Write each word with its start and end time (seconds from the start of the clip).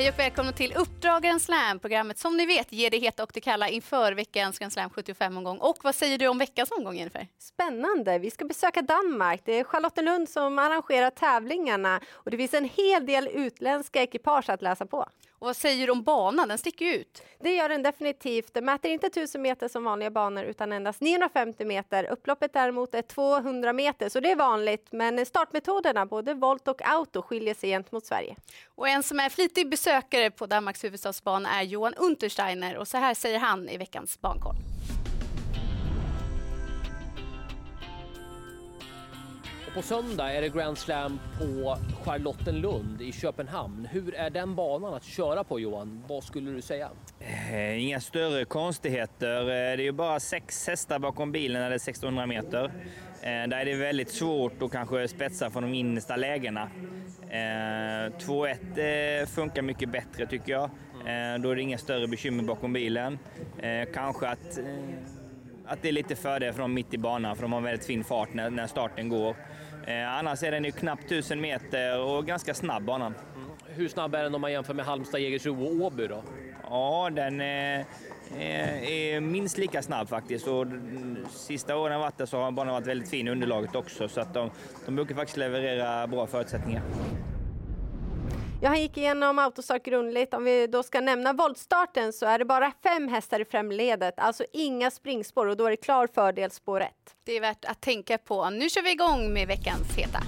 Hej 0.00 0.08
och 0.08 0.18
välkomna 0.18 0.52
till 0.52 0.72
Uppdragaren 0.76 1.40
Slam, 1.40 1.78
programmet 1.78 2.18
som 2.18 2.36
ni 2.36 2.46
vet 2.46 2.72
ger 2.72 2.90
det 2.90 2.98
heta 2.98 3.22
och 3.22 3.30
det 3.34 3.40
kalla 3.40 3.68
inför 3.68 4.12
veckans 4.12 4.58
Grand 4.58 4.72
Slam 4.72 4.90
75-omgång. 4.90 5.58
Och 5.58 5.76
vad 5.82 5.94
säger 5.94 6.18
du 6.18 6.28
om 6.28 6.38
veckans 6.38 6.70
omgång 6.70 6.96
Jennifer? 6.96 7.26
Spännande! 7.38 8.18
Vi 8.18 8.30
ska 8.30 8.44
besöka 8.44 8.82
Danmark. 8.82 9.40
Det 9.44 9.58
är 9.58 9.64
Charlottenlund 9.64 10.28
som 10.28 10.58
arrangerar 10.58 11.10
tävlingarna 11.10 12.00
och 12.12 12.30
det 12.30 12.36
finns 12.36 12.54
en 12.54 12.70
hel 12.76 13.06
del 13.06 13.28
utländska 13.32 14.02
ekipage 14.02 14.50
att 14.50 14.62
läsa 14.62 14.86
på. 14.86 15.06
Och 15.40 15.46
vad 15.46 15.56
säger 15.56 15.86
du 15.86 15.92
om 15.92 16.02
banan? 16.02 16.48
Den 16.48 16.58
sticker 16.58 16.84
ju 16.84 16.92
ut. 16.92 17.22
Det 17.38 17.54
gör 17.54 17.68
den 17.68 17.82
definitivt. 17.82 18.54
Den 18.54 18.64
mäter 18.64 18.90
inte 18.90 19.06
1000 19.06 19.42
meter 19.42 19.68
som 19.68 19.84
vanliga 19.84 20.10
banor 20.10 20.44
utan 20.44 20.72
endast 20.72 21.00
950 21.00 21.64
meter. 21.64 22.04
Upploppet 22.04 22.52
däremot 22.52 22.94
är 22.94 23.02
200 23.02 23.72
meter 23.72 24.08
så 24.08 24.20
det 24.20 24.30
är 24.30 24.36
vanligt. 24.36 24.92
Men 24.92 25.26
startmetoderna, 25.26 26.06
både 26.06 26.34
volt 26.34 26.68
och 26.68 26.88
auto, 26.88 27.22
skiljer 27.22 27.54
sig 27.54 27.70
gentemot 27.70 28.06
Sverige. 28.06 28.36
Och 28.74 28.88
en 28.88 29.02
som 29.02 29.20
är 29.20 29.28
flitig 29.28 29.70
besökare 29.70 30.30
på 30.30 30.46
Danmarks 30.46 30.84
huvudstadsbana 30.84 31.60
är 31.60 31.62
Johan 31.62 31.94
Untersteiner 31.94 32.76
och 32.76 32.88
så 32.88 32.98
här 32.98 33.14
säger 33.14 33.38
han 33.38 33.68
i 33.68 33.76
veckans 33.76 34.20
Bankoll. 34.20 34.56
Och 39.70 39.76
på 39.76 39.82
söndag 39.82 40.32
är 40.32 40.40
det 40.40 40.48
Grand 40.48 40.78
Slam 40.78 41.20
på 41.38 41.76
Charlottenlund 42.04 43.02
i 43.02 43.12
Köpenhamn. 43.12 43.88
Hur 43.90 44.14
är 44.14 44.30
den 44.30 44.54
banan 44.54 44.94
att 44.94 45.04
köra 45.04 45.44
på 45.44 45.60
Johan? 45.60 46.04
Vad 46.08 46.24
skulle 46.24 46.50
du 46.50 46.62
säga? 46.62 46.90
Eh, 47.20 47.82
inga 47.84 48.00
större 48.00 48.44
konstigheter. 48.44 49.40
Eh, 49.40 49.46
det 49.46 49.52
är 49.52 49.78
ju 49.78 49.92
bara 49.92 50.20
sex 50.20 50.66
hästar 50.66 50.98
bakom 50.98 51.32
bilen 51.32 51.62
när 51.62 51.70
det 51.70 51.76
är 51.76 51.78
1600 51.78 52.26
meter. 52.26 52.64
Eh, 52.64 52.68
där 53.22 53.56
är 53.56 53.64
det 53.64 53.74
väldigt 53.74 54.10
svårt 54.10 54.62
att 54.62 54.72
kanske 54.72 55.08
spetsa 55.08 55.50
från 55.50 55.62
de 55.62 55.74
innersta 55.74 56.16
lägena. 56.16 56.68
2-1 57.30 59.26
funkar 59.26 59.62
mycket 59.62 59.88
bättre 59.88 60.26
tycker 60.26 60.52
jag. 60.52 60.70
Då 61.40 61.50
är 61.50 61.56
det 61.56 61.62
inga 61.62 61.78
större 61.78 62.08
bekymmer 62.08 62.42
bakom 62.42 62.72
bilen. 62.72 63.18
Kanske 63.94 64.28
att 64.28 64.58
att 65.70 65.82
det 65.82 65.88
är 65.88 65.92
lite 65.92 66.16
fördel 66.16 66.52
för 66.52 66.60
dem 66.60 66.74
mitt 66.74 66.94
i 66.94 66.98
banan, 66.98 67.36
för 67.36 67.42
de 67.42 67.52
har 67.52 67.60
väldigt 67.60 67.86
fin 67.86 68.04
fart 68.04 68.34
när, 68.34 68.50
när 68.50 68.66
starten 68.66 69.08
går. 69.08 69.36
Eh, 69.86 70.18
annars 70.18 70.42
är 70.42 70.50
den 70.50 70.64
ju 70.64 70.72
knappt 70.72 71.04
1000 71.04 71.40
meter 71.40 72.00
och 72.00 72.26
ganska 72.26 72.54
snabb 72.54 72.82
banan. 72.82 73.14
Mm. 73.36 73.50
Hur 73.66 73.88
snabb 73.88 74.14
är 74.14 74.22
den 74.22 74.34
om 74.34 74.40
man 74.40 74.52
jämför 74.52 74.74
med 74.74 74.84
Halmstad, 74.84 75.20
Jägersro 75.20 75.64
och 75.64 75.84
Åby 75.86 76.06
då? 76.06 76.22
Ja, 76.70 77.10
den 77.12 77.40
är, 77.40 77.84
är, 78.38 79.20
minst 79.20 79.58
lika 79.58 79.82
snabb 79.82 80.08
faktiskt. 80.08 80.46
Och 80.46 80.66
sista 81.30 81.76
åren 81.76 81.92
jag 81.92 82.00
varit 82.00 82.18
där 82.18 82.26
så 82.26 82.38
har 82.38 82.50
banan 82.50 82.74
varit 82.74 82.86
väldigt 82.86 83.10
fin 83.10 83.28
i 83.28 83.30
underlaget 83.30 83.74
också, 83.74 84.08
så 84.08 84.20
att 84.20 84.34
de, 84.34 84.50
de 84.86 84.96
brukar 84.96 85.14
faktiskt 85.14 85.36
leverera 85.36 86.06
bra 86.06 86.26
förutsättningar. 86.26 86.82
Ja, 88.62 88.68
han 88.68 88.80
gick 88.80 88.96
igenom 88.96 89.38
autostart 89.38 89.82
grundligt. 89.82 90.34
Om 90.34 90.44
vi 90.44 90.66
då 90.66 90.82
ska 90.82 91.00
nämna 91.00 91.32
voltstarten 91.32 92.12
så 92.12 92.26
är 92.26 92.38
det 92.38 92.44
bara 92.44 92.72
fem 92.82 93.08
hästar 93.08 93.40
i 93.40 93.44
främledet, 93.44 94.14
alltså 94.18 94.44
inga 94.52 94.90
springspår 94.90 95.46
och 95.46 95.56
då 95.56 95.66
är 95.66 95.70
det 95.70 95.76
klar 95.76 96.06
fördel 96.14 96.50
spår 96.50 96.80
1. 96.80 96.90
Det 97.24 97.32
är 97.32 97.40
värt 97.40 97.64
att 97.64 97.80
tänka 97.80 98.18
på. 98.18 98.50
Nu 98.50 98.68
kör 98.68 98.82
vi 98.82 98.92
igång 98.92 99.32
med 99.32 99.48
veckans 99.48 99.96
heta. 99.96 100.20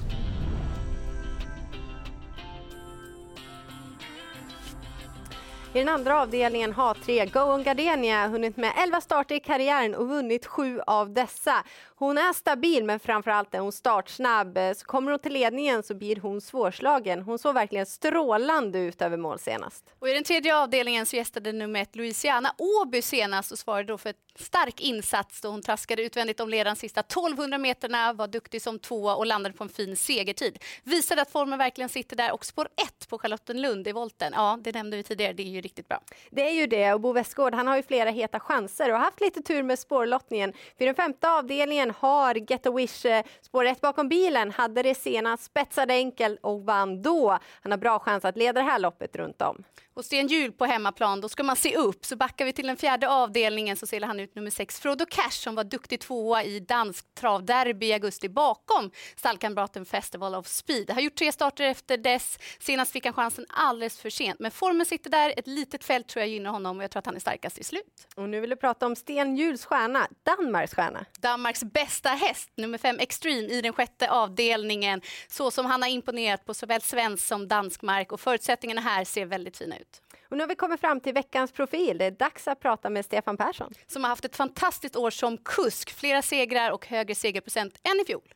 I 5.75 5.79
den 5.79 5.89
andra 5.89 6.21
avdelningen 6.21 6.73
har 6.73 6.95
tre 6.95 7.27
Go 7.27 7.41
On 7.41 7.63
Gardenia 7.63 8.29
hunnit 8.29 8.57
med 8.57 8.73
11 8.77 9.01
starter 9.01 9.35
i 9.35 9.41
karriären 9.41 9.95
och 9.95 10.09
vunnit 10.09 10.47
sju 10.47 10.81
av 10.87 11.13
dessa. 11.13 11.65
Hon 11.95 12.19
är 12.19 12.33
stabil 12.33 12.85
men 12.85 13.01
framförallt 13.01 13.55
är 13.55 13.59
hon 13.59 13.73
startsnabb. 13.73 14.59
Så 14.77 14.85
kommer 14.87 15.11
hon 15.11 15.21
till 15.21 15.33
ledningen 15.33 15.83
så 15.83 15.95
blir 15.95 16.17
hon 16.17 16.41
svårslagen. 16.41 17.23
Hon 17.23 17.39
såg 17.39 17.55
verkligen 17.55 17.87
strålande 17.87 18.79
ut 18.79 19.03
över 19.03 19.17
mål 19.17 19.39
senast. 19.39 19.85
Och 19.99 20.09
I 20.09 20.13
den 20.13 20.25
tredje 20.25 20.57
avdelningen 20.57 21.07
så 21.07 21.17
gästade 21.17 21.53
nummer 21.53 21.83
ett 21.83 21.97
Louisiana 21.97 22.55
Åby 22.59 23.03
senast 23.03 23.53
och 23.53 23.59
svarade 23.59 23.85
då 23.85 23.99
för 23.99 24.11
ett 24.11 24.17
stark 24.39 24.81
insats 24.81 25.41
då 25.41 25.49
hon 25.49 25.63
traskade 25.63 26.03
utvändigt 26.03 26.41
om 26.41 26.49
ledaren 26.49 26.77
sista 26.77 27.01
1200 27.01 27.59
meterna, 27.59 28.13
var 28.13 28.29
duktig 28.29 28.63
som 28.63 28.79
tvåa 28.79 29.17
och 29.17 29.27
landade 29.27 29.55
på 29.55 29.65
en 29.65 29.71
fin 29.71 29.97
segertid. 29.97 30.59
Visade 30.85 31.23
att 31.23 31.31
formen 31.31 31.59
verkligen 31.59 31.89
sitter 31.89 32.17
där 32.17 32.33
och 32.33 32.45
spår 32.45 32.69
ett 32.77 33.09
på 33.09 33.19
Charlottenlund 33.19 33.89
i 33.89 33.93
volten. 33.93 34.33
Ja, 34.37 34.59
det 34.61 34.73
nämnde 34.73 34.97
vi 34.97 35.03
tidigare, 35.03 35.33
det 35.33 35.43
är 35.43 35.47
ju 35.47 35.62
riktigt 35.63 35.89
bra. 35.89 36.01
Det 36.31 36.49
är 36.49 36.53
ju 36.53 36.67
det 36.67 36.93
och 36.93 37.01
Bo 37.01 37.13
Westgård 37.13 37.55
han 37.55 37.67
har 37.67 37.77
ju 37.77 37.83
flera 37.83 38.11
heta 38.11 38.41
chanser 38.41 38.93
och 38.93 38.99
haft 38.99 39.21
lite 39.21 39.43
tur 39.43 39.63
med 39.63 39.79
spårlottningen. 39.79 40.53
För 40.79 40.85
den 40.85 40.95
femte 40.95 41.31
avdelningen 41.31 41.93
har 41.99 42.35
Get 42.35 42.67
a 42.67 42.71
Wish 42.71 43.07
eh, 43.07 43.25
spår 43.41 43.65
ett 43.65 43.81
bakom 43.81 44.09
bilen, 44.09 44.51
hade 44.51 44.83
det 44.83 44.95
senast, 44.95 45.45
spetsade 45.45 45.95
enkel 45.95 46.39
och 46.43 46.63
vann 46.65 47.03
då. 47.03 47.39
Han 47.63 47.73
har 47.73 47.79
bra 47.79 47.99
chans 47.99 48.25
att 48.25 48.37
leda 48.37 48.61
det 48.61 48.67
här 48.67 48.79
loppet 48.79 49.17
runt 49.17 49.43
om. 49.43 49.65
Och 49.95 50.05
Sten 50.05 50.27
Hjul 50.27 50.53
på 50.53 50.65
hemmaplan, 50.65 51.21
då 51.21 51.29
ska 51.29 51.43
man 51.43 51.57
se 51.57 51.77
upp. 51.77 52.05
Så 52.05 52.17
backar 52.17 52.45
vi 52.45 52.53
till 52.53 52.67
den 52.67 52.77
fjärde 52.77 53.09
avdelningen 53.09 53.77
så 53.77 53.87
ser 53.87 54.01
han 54.01 54.21
ut 54.21 54.35
nummer 54.35 54.51
sex, 54.51 54.81
Frodo 54.81 55.07
Cash 55.07 55.31
som 55.31 55.55
var 55.55 55.65
duktig 55.65 56.01
tvåa 56.01 56.45
i 56.45 56.61
dansk 56.61 57.15
travderby 57.15 57.87
i 57.87 57.93
augusti 57.93 58.29
bakom 58.29 58.91
stallkamraten 59.17 59.87
Festival 59.87 60.35
of 60.35 60.47
Speed. 60.47 60.91
Har 60.91 61.01
gjort 61.01 61.15
tre 61.15 61.33
starter 61.33 61.65
efter 61.65 61.97
dess. 61.97 62.39
Senast 62.59 62.93
fick 62.93 63.05
han 63.05 63.15
chansen 63.15 63.47
alldeles 63.49 64.01
för 64.01 64.11
sent. 64.11 64.41
Men 64.41 64.51
formen 64.51 64.87
sitter 64.87 65.11
där, 65.11 65.35
ett 65.37 65.47
litet 65.55 65.85
fält 65.85 66.09
tror 66.09 66.21
jag 66.21 66.29
gynnar 66.29 66.51
honom 66.51 66.77
och 66.79 66.85
jag 66.85 66.91
tror 66.91 66.99
att 66.99 67.07
han 67.07 67.17
är 67.17 67.21
starkast 67.21 67.59
i 67.59 67.65
slut. 67.65 68.07
Och 68.17 68.29
nu 68.29 68.41
vill 68.41 68.51
du 68.51 68.57
prata 68.57 68.87
om 68.87 68.97
Sten 68.97 69.37
Hjuls 69.37 69.65
stjärna, 69.65 70.09
Danmarks 70.23 70.75
stjärna. 70.75 71.05
Danmarks 71.21 71.65
bästa 71.65 72.09
häst, 72.09 72.51
nummer 72.57 72.79
fem 72.79 72.99
Extreme 72.99 73.49
i 73.49 73.61
den 73.61 73.73
sjätte 73.73 74.11
avdelningen. 74.11 75.01
Så 75.29 75.51
som 75.51 75.67
han 75.67 75.83
har 75.83 75.89
imponerat 75.89 76.45
på 76.45 76.55
såväl 76.55 76.81
svensk 76.81 77.27
som 77.27 77.49
dansk 77.49 77.83
mark 77.83 78.13
och 78.13 78.21
förutsättningarna 78.21 78.81
här 78.81 79.05
ser 79.05 79.27
väldigt 79.27 79.57
fina 79.57 79.79
ut. 79.79 80.03
Och 80.29 80.37
nu 80.37 80.43
har 80.43 80.49
vi 80.49 80.55
kommit 80.55 80.81
fram 80.81 81.01
till 81.01 81.15
veckans 81.15 81.53
profil. 81.53 81.99
Det 81.99 82.05
är 82.05 82.11
dags 82.11 82.49
att 82.49 82.61
prata 82.61 82.91
med 82.91 83.05
Stefan 83.05 83.37
Persson. 83.37 83.73
Som 83.87 84.05
har 84.05 84.09
haft 84.09 84.25
ett 84.25 84.37
fantastiskt 84.37 84.97
år 84.97 85.11
som 85.11 85.39
kusk. 85.39 85.91
Flera 85.91 86.23
segrar 86.23 86.71
och 86.71 86.87
högre 86.87 87.15
segerprocent 87.15 87.81
än 87.83 88.01
i 88.01 88.05
fjol. 88.05 88.35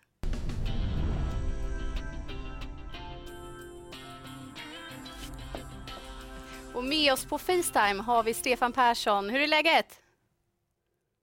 Och 6.77 6.85
med 6.85 7.13
oss 7.13 7.27
på 7.27 7.39
Facetime 7.39 8.03
har 8.03 8.23
vi 8.23 8.35
Stefan 8.35 8.73
Persson. 8.73 9.31
Hur 9.31 9.41
är 9.41 9.47
läget? 9.47 10.01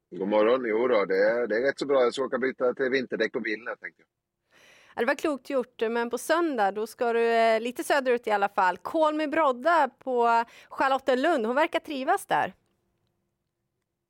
God 0.09 0.27
morgon. 0.27 0.65
Jo 0.65 0.87
då, 0.87 1.05
det 1.05 1.17
är, 1.17 1.47
det 1.47 1.55
är 1.55 1.61
rätt 1.61 1.79
så 1.79 1.85
bra. 1.85 2.01
Jag 2.01 2.13
ska 2.13 2.23
åka 2.23 2.37
byta 2.37 2.73
till 2.73 2.89
vinterdäck 2.89 3.31
på 3.31 3.39
bilen 3.39 3.67
här, 3.67 3.75
tänkte 3.75 4.03
jag. 4.03 5.03
Det 5.03 5.05
var 5.05 5.15
klokt 5.15 5.49
gjort, 5.49 5.81
men 5.81 6.09
på 6.09 6.17
söndag 6.17 6.71
då 6.71 6.87
ska 6.87 7.13
du 7.13 7.31
eh, 7.31 7.61
lite 7.61 7.83
söderut 7.83 8.27
i 8.27 8.31
alla 8.31 8.49
fall. 8.49 8.77
Kolmi 8.77 9.27
Brodda 9.27 9.89
på 9.99 10.43
Charlottenlund, 10.69 11.45
hon 11.45 11.55
verkar 11.55 11.79
trivas 11.79 12.25
där. 12.25 12.53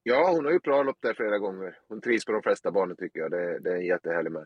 Ja, 0.04 0.32
hon 0.32 0.46
har 0.46 0.52
ju 0.52 0.60
bra 0.60 0.84
lopp 0.84 0.98
där 1.02 1.14
flera 1.14 1.40
gånger. 1.40 1.80
Hon 1.88 2.02
trivs 2.02 2.26
på 2.26 2.32
de 2.32 2.42
flesta 2.42 2.72
banor 2.72 2.96
tycker 2.96 3.20
jag. 3.20 3.32
Det, 3.32 3.60
det 3.60 3.70
är 3.70 3.76
en 3.76 3.86
jättehärlig 3.86 4.32
med. 4.32 4.46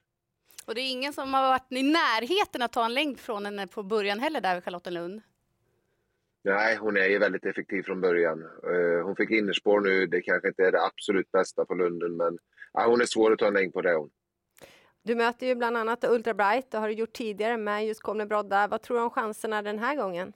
Och 0.68 0.75
det 0.75 0.81
är 0.81 0.91
ingen 0.91 1.13
som 1.13 1.34
har 1.34 1.41
varit 1.41 1.72
i 1.72 1.84
närheten 1.84 2.62
att 2.62 2.74
ta 2.74 2.86
en 2.86 2.94
längd 2.94 3.19
från 3.19 3.46
henne 3.46 3.68
på 3.68 3.84
början 3.84 4.19
heller 4.19 4.41
där 4.41 4.56
vid 4.56 4.63
Charlottenlund? 4.63 5.22
Nej, 6.47 6.75
hon 6.75 6.97
är 6.97 7.06
ju 7.06 7.19
väldigt 7.19 7.46
effektiv 7.46 7.84
från 7.84 8.02
början. 8.02 8.41
Eh, 8.41 9.06
hon 9.06 9.16
fick 9.16 9.30
innerspår 9.30 9.80
nu. 9.81 10.08
Det 10.08 10.22
kanske 10.22 10.47
inte 10.47 10.63
är 10.63 10.72
det 10.72 10.84
absolut 10.85 11.31
bästa 11.31 11.66
på 11.66 11.74
Lunden, 11.74 12.18
men 12.18 12.38
ja, 12.74 12.88
hon 12.88 13.02
är 13.02 13.06
svår 13.06 13.31
att 13.31 13.40
ta 13.40 13.47
en 13.47 13.53
längd 13.53 13.74
på 13.74 13.81
det 13.81 13.94
hon. 13.94 14.09
Du 15.03 15.16
möter 15.16 15.47
ju 15.47 15.56
bland 15.56 15.78
annat 15.78 16.03
Ultra 16.03 16.34
Bright, 16.34 16.72
det 16.72 16.78
har 16.78 16.88
du 16.88 16.94
gjort 16.94 17.13
tidigare 17.13 17.57
med 17.57 17.88
just 17.88 18.02
Kolme 18.02 18.25
Brodda. 18.25 18.68
Vad 18.68 18.81
tror 18.81 18.97
du 18.97 19.03
om 19.03 19.09
chanserna 19.09 19.62
den 19.62 19.80
här 19.80 19.96
gången? 19.96 20.34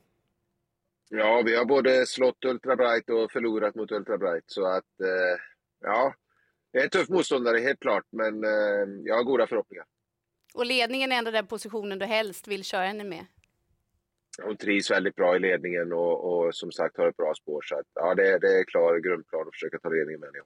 Ja, 1.10 1.42
vi 1.46 1.56
har 1.56 1.66
både 1.66 2.06
slått 2.06 2.46
Ultra 2.46 2.76
Bright 2.76 3.10
och 3.10 3.32
förlorat 3.32 3.76
mot 3.76 3.92
Ultra 3.92 4.18
Bright, 4.18 4.44
så 4.46 4.66
att 4.66 5.02
eh, 5.02 5.42
ja, 5.82 6.14
det 6.74 6.80
är 6.80 6.84
en 6.84 6.90
tuff 6.90 7.10
motståndare 7.10 7.58
helt 7.58 7.80
klart, 7.80 8.06
men 8.10 8.44
eh, 8.44 8.88
jag 9.04 9.16
har 9.16 9.24
goda 9.24 9.48
förhoppningar. 9.48 9.86
Och 10.54 10.66
ledningen 10.66 11.12
är 11.12 11.18
ändå 11.18 11.32
den 11.32 11.48
positionen 11.48 12.00
du 12.00 12.06
helst 12.06 12.48
vill 12.48 12.64
köra 12.64 12.86
henne 12.86 13.04
med? 13.04 13.26
Hon 14.44 14.58
trivs 14.58 14.92
väldigt 14.92 15.16
bra 15.16 15.36
i 15.36 15.40
ledningen 15.40 15.94
och, 15.94 16.46
och 16.46 16.56
som 16.56 16.72
sagt 16.72 16.98
har 16.98 17.08
ett 17.08 17.18
bra 17.18 17.34
spår, 17.34 17.62
så 17.62 17.76
att, 17.76 17.86
ja, 17.94 18.16
det, 18.16 18.40
det 18.40 18.60
är 18.60 18.64
klar 18.64 18.98
grundplan 18.98 19.48
att 19.48 19.54
försöka 19.54 19.78
ta 19.78 19.90
ledningen 19.90 20.20
med 20.20 20.28
henne. 20.28 20.46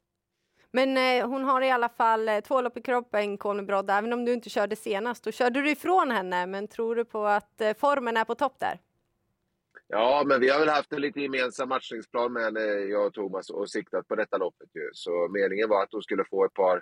Men 0.72 0.98
eh, 0.98 1.30
hon 1.30 1.44
har 1.44 1.62
i 1.62 1.72
alla 1.72 1.90
fall 1.90 2.30
eh, 2.30 2.40
två 2.40 2.62
lopp 2.62 2.78
i 2.78 2.82
kroppen, 2.82 3.38
Conny 3.38 3.64
Brodd, 3.64 3.90
även 3.90 4.14
om 4.14 4.26
du 4.26 4.34
inte 4.34 4.50
körde 4.50 4.76
senast. 4.76 5.24
Då 5.24 5.32
körde 5.32 5.62
du 5.62 5.72
ifrån 5.72 6.12
henne, 6.12 6.46
men 6.46 6.68
tror 6.68 6.96
du 6.96 7.06
på 7.06 7.26
att 7.26 7.62
eh, 7.62 7.74
formen 7.74 8.18
är 8.18 8.26
på 8.26 8.36
topp 8.36 8.60
där? 8.60 8.80
Ja, 9.88 10.24
men 10.26 10.42
vi 10.42 10.50
har 10.50 10.60
väl 10.60 10.70
haft 10.70 10.94
en 10.94 11.02
lite 11.02 11.22
gemensam 11.22 11.70
matchningsplan 11.70 12.34
med 12.34 12.44
henne, 12.44 12.60
jag 12.62 13.06
och 13.06 13.14
Thomas, 13.14 13.50
och 13.50 13.70
siktat 13.70 14.08
på 14.08 14.16
detta 14.16 14.38
loppet. 14.38 14.70
Ju. 14.74 14.90
Så 14.94 15.28
meningen 15.28 15.70
var 15.70 15.84
att 15.84 15.92
hon 15.92 16.02
skulle 16.02 16.26
få 16.26 16.46
ett 16.46 16.54
par 16.54 16.82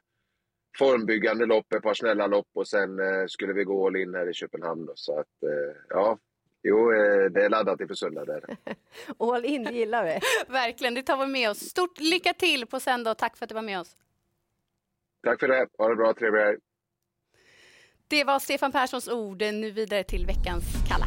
formbyggande 0.78 1.46
lopp, 1.46 1.74
ett 1.74 1.84
par 1.84 1.94
snälla 1.94 2.28
lopp 2.28 2.48
och 2.54 2.68
sen 2.68 3.00
eh, 3.00 3.26
skulle 3.28 3.54
vi 3.54 3.64
gå 3.64 3.88
all 3.88 3.96
in 3.96 4.16
här 4.16 4.30
i 4.30 4.34
Köpenhamn. 4.34 4.86
Då. 4.86 4.94
Så 4.96 5.20
att, 5.20 5.44
eh, 5.44 5.76
ja, 5.90 6.18
Jo, 6.64 6.92
eh, 6.94 7.32
det 7.32 7.46
är 7.46 7.50
laddat 7.50 7.82
inför 7.82 7.96
söndag. 7.96 8.26
Där. 8.26 8.58
All 9.20 9.46
in 9.46 9.64
gillar 9.64 10.04
vi. 10.04 10.20
Verkligen, 10.54 10.94
det 10.94 11.04
tar 11.04 11.18
vi 11.18 11.28
med 11.28 11.50
oss. 11.50 11.60
Stort 11.60 12.00
lycka 12.00 12.34
till 12.34 12.66
på 12.66 12.80
söndag 12.80 13.12
och 13.12 13.18
tack 13.18 13.38
för 13.38 13.46
att 13.46 13.50
du 13.50 13.56
var 13.56 13.62
med 13.62 13.80
oss. 13.80 13.98
Tack 15.24 15.40
för 15.40 15.48
det. 15.48 15.68
Ha 15.78 15.90
det 15.90 15.96
bra. 15.96 16.14
Trevlig 16.14 16.42
helg. 16.42 16.58
Det 18.08 18.24
var 18.24 18.40
Stefan 18.40 18.72
Perssons 18.72 19.08
ord. 19.08 19.42
Nu 19.42 19.72
vidare 19.72 20.04
till 20.04 20.26
veckans 20.26 20.64
Kalla. 20.90 21.06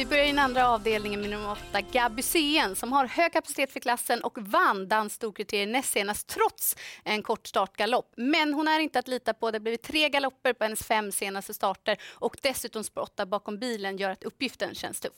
Vi 0.00 0.06
börjar 0.06 0.24
i 0.24 0.28
den 0.28 0.38
andra 0.38 0.68
avdelningen 0.68 1.20
med 1.20 1.30
nummer 1.30 1.52
åtta, 1.52 1.80
Gabusén, 1.92 2.76
som 2.76 2.92
har 2.92 3.06
hög 3.06 3.32
kapacitet 3.32 3.72
för 3.72 3.80
klassen 3.80 4.20
och 4.20 4.38
vann 4.38 4.88
dans 4.88 5.14
storkriterier 5.14 5.66
näst 5.66 5.92
senast 5.92 6.26
trots 6.26 6.76
en 7.04 7.22
kort 7.22 7.46
startgalopp. 7.46 8.12
Men 8.16 8.54
hon 8.54 8.68
är 8.68 8.78
inte 8.78 8.98
att 8.98 9.08
lita 9.08 9.34
på. 9.34 9.50
Det 9.50 9.58
har 9.58 9.60
blivit 9.60 9.82
tre 9.82 10.08
galopper 10.08 10.52
på 10.52 10.64
hennes 10.64 10.82
fem 10.82 11.12
senaste 11.12 11.54
starter 11.54 11.96
och 12.14 12.36
dessutom 12.42 12.84
språttar 12.84 13.26
bakom 13.26 13.58
bilen 13.58 13.96
gör 13.96 14.10
att 14.10 14.24
uppgiften 14.24 14.74
känns 14.74 15.00
tuff. 15.00 15.12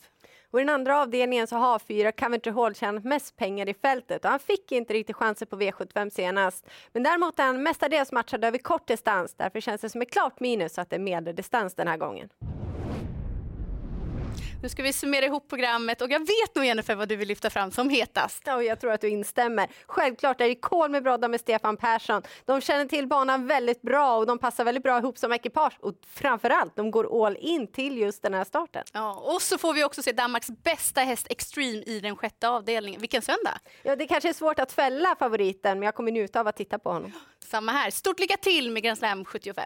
Och 0.51 0.61
I 0.61 0.63
den 0.63 0.75
andra 0.75 1.01
avdelningen 1.01 1.47
så 1.47 1.57
har 1.57 1.79
fyra 1.79 2.13
Coventry 2.13 2.53
Hall 2.53 2.75
tjänat 2.75 3.05
mest 3.05 3.37
pengar 3.37 3.69
i 3.69 3.75
fältet 3.75 4.25
och 4.25 4.31
han 4.31 4.41
fick 4.41 4.73
inte 4.73 4.95
riktigt 4.95 5.17
chanser 5.17 5.47
på 5.47 5.57
V75 5.57 6.11
senast. 6.11 6.67
Men 6.93 7.03
däremot 7.03 7.39
är 7.39 7.45
han 7.45 7.63
mestadels 7.63 8.13
matchad 8.13 8.45
över 8.45 8.59
kort 8.59 8.87
distans. 8.87 9.35
Därför 9.35 9.61
känns 9.61 9.81
det 9.81 9.91
som 9.91 10.03
ett 10.03 10.13
klart 10.13 10.41
minus 10.41 10.79
att 10.79 10.91
det 10.91 10.97
är 10.97 11.01
medeldistans 11.01 11.75
den 11.75 11.89
här 11.89 11.97
gången. 11.97 12.29
Nu 14.63 14.69
ska 14.69 14.83
vi 14.83 14.93
summera 14.93 15.25
ihop 15.25 15.49
programmet 15.49 16.03
och 16.03 16.11
jag 16.11 16.19
vet 16.19 16.55
nog 16.55 16.65
Jennifer 16.65 16.95
vad 16.95 17.09
du 17.09 17.17
vill 17.17 17.29
lyfta 17.29 17.51
fram 17.51 17.71
som 17.71 17.89
hetast. 17.89 18.43
Ja, 18.47 18.55
och 18.55 18.65
jag 18.65 18.81
tror 18.81 18.93
att 18.93 19.01
du 19.01 19.09
instämmer. 19.09 19.69
Självklart 19.87 20.41
är 20.41 20.49
det 20.49 20.55
Kol 20.55 20.91
med 20.91 21.03
brodda 21.03 21.29
med 21.29 21.41
Stefan 21.41 21.77
Persson. 21.77 22.23
De 22.45 22.61
känner 22.61 22.85
till 22.85 23.07
banan 23.07 23.47
väldigt 23.47 23.83
bra 23.83 24.17
och 24.17 24.27
de 24.27 24.39
passar 24.39 24.65
väldigt 24.65 24.83
bra 24.83 24.99
ihop 24.99 25.19
som 25.19 25.33
ekipage 25.33 25.79
och 25.81 25.95
framförallt, 26.07 26.77
de 26.77 26.91
går 26.91 27.27
all 27.27 27.37
in 27.37 27.73
till 27.73 27.99
just 27.99 28.23
den 28.23 28.35
här 28.35 28.45
starten. 28.45 28.83
Ja, 28.93 29.15
och 29.15 29.43
så 29.43 29.59
får 29.59 29.75
vi 29.75 29.85
också 29.85 30.03
se 30.03 30.13
Danmarks 30.13 30.51
bästa 30.51 31.01
häst 31.01 31.27
Extreme 31.31 31.83
i 31.87 32.01
den 32.01 32.17
sjätte 32.17 32.49
avdelningen. 32.49 33.01
Vilken 33.01 33.23
söndag! 33.23 33.59
Ja, 33.83 33.97
det 33.97 34.07
kanske 34.07 34.29
är 34.29 34.33
svårt 34.33 34.59
att 34.59 34.73
fälla 34.73 35.17
favoriten, 35.19 35.79
men 35.79 35.87
jag 35.87 35.95
kommer 35.95 36.13
njuta 36.13 36.41
av 36.41 36.49
att 36.49 36.57
titta 36.57 36.79
på 36.79 36.93
honom. 36.93 37.13
Samma 37.45 37.73
här. 37.73 37.91
Stort 37.91 38.21
lycka 38.21 38.37
till 38.37 38.71
med 38.71 38.83
Grand 38.83 38.99
Slam 38.99 39.25
75. 39.25 39.65